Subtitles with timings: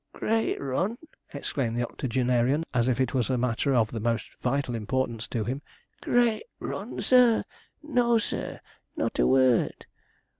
[0.13, 0.97] 'Great run!'
[1.31, 5.43] exclaimed the octogenarian, as if it was a matter of the most vital importance to
[5.43, 5.61] him;
[6.01, 7.43] 'great run, sir;
[7.83, 8.59] no, sir,
[8.97, 9.85] not a word!'